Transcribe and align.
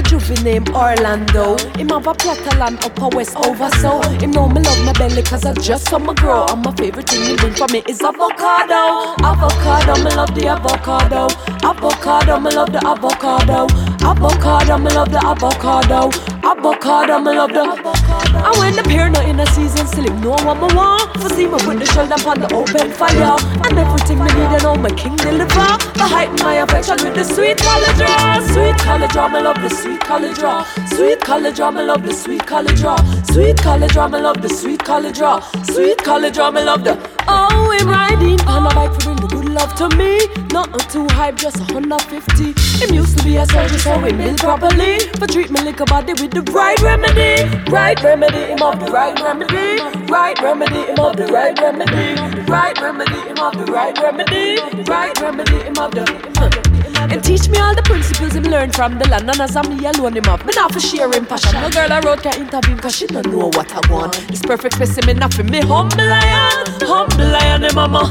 a 0.00 0.02
juvie 0.02 0.42
named 0.42 0.68
Orlando. 0.70 1.56
Him 1.76 1.88
have 1.88 2.06
a 2.06 2.14
plot 2.14 2.38
of 2.38 2.58
land 2.58 2.84
up 2.84 3.00
a 3.00 3.08
west 3.08 3.36
over 3.36 3.70
so. 3.82 4.00
Him 4.18 4.30
know 4.32 4.48
me 4.48 4.60
love 4.60 4.84
my 4.84 4.92
belly 4.92 5.22
cause 5.22 5.44
I 5.44 5.52
just 5.54 5.88
saw 5.88 5.98
my 5.98 6.14
grow. 6.14 6.46
And 6.46 6.62
my 6.64 6.72
favorite 6.74 7.08
thing 7.08 7.22
he 7.22 7.36
bring 7.36 7.54
for 7.54 7.68
me 7.68 7.82
is 7.88 8.00
avocado. 8.00 9.14
Avocado, 9.22 9.94
me 10.04 10.10
love 10.16 10.34
the 10.34 10.48
avocado. 10.48 11.28
Avocado, 11.62 12.40
me 12.40 12.50
love 12.50 12.72
the 12.72 12.80
avocado. 12.86 13.66
Avocado, 14.04 14.78
me 14.78 14.90
love 14.90 15.10
the 15.10 15.20
avocado. 15.24 16.10
Avocado, 16.42 17.18
me 17.18 17.32
love 17.36 17.52
the 17.52 17.60
avocado. 17.60 18.29
And 18.34 18.56
when 18.58 18.76
the 18.76 18.82
pear 18.82 19.08
not 19.10 19.26
in 19.26 19.40
a 19.40 19.46
season, 19.46 19.86
still 19.86 20.10
know 20.20 20.36
what 20.46 20.56
me 20.60 20.74
want. 20.74 21.20
For 21.20 21.28
see 21.30 21.46
me 21.46 21.58
put 21.58 21.78
the 21.78 21.86
shoulder 21.86 22.14
upon 22.14 22.40
the 22.40 22.48
open 22.54 22.92
fire. 22.92 23.36
And 23.66 23.78
everything 23.78 24.18
me 24.18 24.30
need, 24.32 24.52
and 24.54 24.62
know 24.62 24.74
my 24.76 24.90
king 24.90 25.16
deliver. 25.16 25.68
The 25.98 26.06
height 26.06 26.30
my 26.40 26.54
affection 26.62 26.98
with 27.02 27.14
the 27.14 27.24
sweet 27.24 27.58
college 27.58 27.96
draw. 27.96 28.40
Sweet 28.52 28.76
college 28.78 29.12
draw, 29.12 29.28
me 29.28 29.40
love 29.40 29.60
the 29.60 29.70
sweet 29.70 30.00
college 30.00 30.36
draw. 30.36 30.64
Sweet 30.94 31.20
college 31.20 31.56
draw, 31.56 31.70
me 31.70 31.82
love 31.82 32.02
the 32.02 32.14
sweet 32.14 32.46
college 32.46 32.80
draw. 32.80 32.96
Sweet 33.32 33.56
college 33.58 33.92
draw, 33.92 34.08
me 34.08 34.20
love 34.20 34.40
the 34.42 34.48
sweet 34.48 34.82
college 34.84 35.16
draw. 35.16 35.40
Sweet 35.64 35.98
college 35.98 36.34
draw, 36.34 36.50
me 36.50 36.62
love 36.62 36.84
the. 36.84 36.98
Oh, 37.28 37.70
him 37.78 37.88
riding 37.88 38.40
on 38.48 38.66
a 38.66 38.74
bike 38.74 38.92
for 38.94 39.14
bring 39.14 39.16
the 39.16 39.28
good 39.28 39.48
love 39.48 39.74
to 39.76 39.88
me. 39.96 40.18
Nothing 40.52 40.80
too 40.90 41.06
hype, 41.14 41.36
just 41.36 41.56
a 41.58 41.64
150. 41.72 42.54
Him 42.84 42.94
used 42.94 43.16
to 43.18 43.24
be 43.24 43.36
a 43.36 43.46
soldier, 43.46 43.78
so 43.78 43.98
we 44.02 44.12
build 44.12 44.38
properly. 44.38 44.98
But 45.18 45.30
treat 45.30 45.50
me 45.50 45.62
like 45.62 45.80
a 45.80 45.84
body 45.84 46.12
with 46.14 46.32
the 46.32 46.42
right 46.52 46.80
remedy. 46.80 47.46
Right 47.70 48.00
remedy, 48.02 48.19
him 48.28 48.62
of 48.62 48.78
the 48.78 48.92
right 48.92 49.18
remedy. 49.20 49.80
Right 50.10 50.38
remedy, 50.42 50.82
him 50.92 51.00
of 51.00 51.16
the 51.16 51.26
right 51.26 51.58
remedy. 51.58 52.20
Right 52.50 52.80
remedy, 52.80 53.16
him 53.28 53.38
of 53.38 53.52
the 53.56 53.72
right 53.72 53.98
remedy. 53.98 54.60
Right 54.84 55.20
remedy, 55.20 55.58
him 55.62 55.78
of 55.78 55.90
the. 55.92 56.80
And 57.00 57.24
teach 57.24 57.48
me 57.48 57.58
all 57.58 57.74
the 57.74 57.82
principles 57.82 58.34
him 58.34 58.44
learn 58.44 58.70
from 58.72 58.98
the 58.98 59.08
land. 59.08 59.28
And 59.30 59.40
as 59.40 59.56
I'm 59.56 59.68
me 59.68 59.82
him 59.82 60.28
up. 60.28 60.44
Me 60.44 60.52
not 60.54 60.72
for 60.72 60.80
sharing 60.80 61.24
passion. 61.24 61.60
No 61.60 61.70
girl 61.70 61.92
I 61.92 62.00
wrote 62.00 62.22
can 62.22 62.40
intervene 62.40 62.78
cause 62.78 62.94
she 62.94 63.06
don't 63.06 63.26
know 63.26 63.48
what 63.48 63.72
I 63.72 63.80
want. 63.90 64.12
This 64.28 64.42
perfect 64.42 64.74
specimen 64.74 65.16
not 65.16 65.32
for 65.32 65.42
me. 65.42 65.60
Humble 65.60 65.96
lion, 65.96 66.66
humble 66.82 67.26
lion, 67.26 67.62
the 67.62 67.68
eh, 67.68 67.74
mama. 67.74 68.04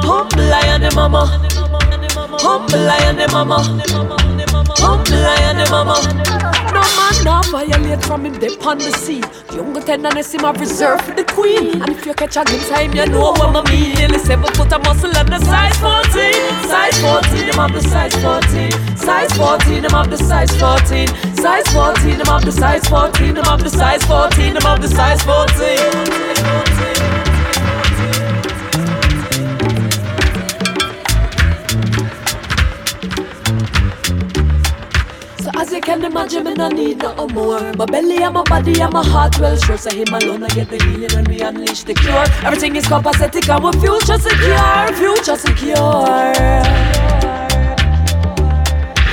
Humble 0.00 0.44
lion, 0.44 0.80
the 0.80 0.86
eh, 0.86 0.94
mama. 0.94 1.26
Humble 2.40 2.78
lion, 2.78 3.16
the 3.16 3.24
eh, 3.24 3.32
mama. 3.32 3.58
Humble 4.78 5.18
lion, 5.18 5.53
violate 7.54 8.04
from 8.04 8.26
him 8.26 8.36
dip 8.40 8.66
on 8.66 8.78
the 8.78 8.90
scene. 9.02 9.20
The 9.46 9.54
younger 9.62 9.80
tenderness 9.80 10.34
him 10.34 10.40
have 10.40 10.58
reserved 10.58 11.04
for 11.04 11.14
the 11.14 11.22
queen. 11.22 11.80
And 11.82 11.90
if 11.90 12.04
you 12.04 12.12
catch 12.12 12.36
a 12.36 12.42
glimpse 12.42 12.68
him, 12.68 12.92
you 12.92 13.06
know 13.06 13.30
what 13.30 13.54
I 13.54 13.62
mean. 13.70 13.94
Nearly 13.94 14.18
seven 14.18 14.50
foot 14.54 14.72
of 14.72 14.82
muscle 14.82 15.16
and 15.16 15.28
the 15.28 15.38
size 15.38 15.76
14. 15.78 16.34
Size 16.72 16.98
14, 16.98 17.46
him 17.46 17.58
have 17.62 17.72
the 17.72 17.82
size 17.92 18.14
14. 18.18 18.96
Size 18.96 19.32
14, 19.38 19.84
him 19.84 19.90
have 19.92 20.10
the 20.10 20.18
size 20.18 20.50
14. 20.58 21.06
Size 21.36 21.68
14, 21.70 22.10
him 22.18 22.26
have 22.26 22.44
the 22.44 22.50
size 22.50 22.84
14. 22.88 23.36
Him 23.36 23.44
have 23.44 23.62
the 23.62 23.70
size 23.70 24.02
14. 24.02 24.56
Him 24.56 24.62
have 24.62 24.82
the 24.82 24.88
size 24.88 25.22
14. 25.22 26.74
As 35.64 35.72
you 35.72 35.80
can 35.80 36.04
imagine, 36.04 36.44
no 36.44 36.68
need 36.68 36.98
no 36.98 37.26
more. 37.28 37.72
My 37.72 37.86
belly 37.86 38.18
and 38.22 38.34
my 38.34 38.42
body 38.42 38.82
and 38.82 38.92
my 38.92 39.02
heart 39.02 39.38
well 39.40 39.56
sure. 39.56 39.78
So 39.78 39.90
him 39.90 40.08
alone 40.12 40.42
I 40.42 40.48
get 40.48 40.68
the 40.68 40.76
healing 40.76 41.08
when 41.14 41.24
we 41.24 41.40
unleash 41.40 41.84
the 41.84 41.94
cure. 41.94 42.26
Everything 42.44 42.76
is 42.76 42.84
copacetic 42.84 43.48
and 43.48 43.64
we 43.64 43.72
future 43.80 44.18
secure, 44.18 44.86
future 45.00 45.36
secure. 45.38 46.34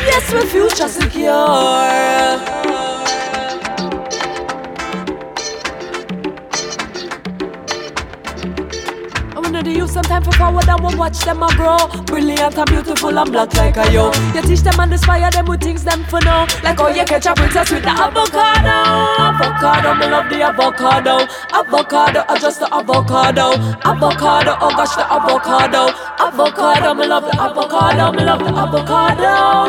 Yes, 0.10 0.34
we're 0.34 0.46
future 0.46 0.90
secure. 0.90 2.01
Wanna 9.62 9.74
do 9.74 9.80
you 9.80 9.88
some 9.88 10.04
time 10.04 10.24
for 10.24 10.32
forward 10.34 10.68
and 10.68 10.84
we'll 10.84 10.98
watch 10.98 11.20
them 11.20 11.44
a 11.44 11.48
grow. 11.56 11.78
Brilliant 12.06 12.58
and 12.58 12.70
beautiful 12.70 13.18
and 13.18 13.32
black 13.32 13.54
like 13.56 13.78
a 13.78 13.92
yo. 13.92 14.12
You 14.34 14.42
teach 14.42 14.62
them 14.62 14.80
and 14.80 14.92
inspire 14.92 15.30
them 15.32 15.46
with 15.46 15.62
things 15.62 15.84
them 15.84 16.04
for 16.06 16.20
know. 16.22 16.46
Like 16.64 16.80
how 16.80 16.90
you 16.90 17.06
catch 17.06 17.26
a 17.26 17.34
princess 17.34 17.72
with 17.72 17.84
the 17.84 17.90
avocado. 17.90 18.78
Avocado, 19.22 19.96
me 19.96 20.08
love 20.08 20.30
the 20.30 20.42
avocado. 20.42 21.28
Avocado, 21.54 22.24
I 22.28 22.40
just 22.40 22.60
the 22.60 22.74
avocado. 22.74 23.54
Avocado, 23.86 24.58
oh 24.62 24.70
gosh, 24.76 24.96
the 24.96 25.06
avocado. 25.12 25.94
Avocado, 26.20 26.94
me 26.94 27.08
love 27.08 27.24
the 27.24 27.42
avocado. 27.42 28.12
Me 28.12 28.24
love 28.24 28.40
the 28.40 28.50
avocado. 28.50 29.61